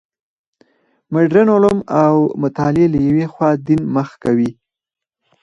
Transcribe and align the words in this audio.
مډرن 1.13 1.47
علوم 1.55 1.79
او 2.03 2.15
مطالعې 2.41 2.87
له 2.93 2.99
یوې 3.07 3.25
خوا 3.33 3.49
دین 3.67 3.81
مخ 3.95 4.09
کوي. 4.23 4.51